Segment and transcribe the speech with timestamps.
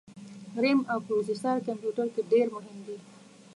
[0.61, 2.97] رېم او پروسیسر کمپیوټر کي ډېر مهم دي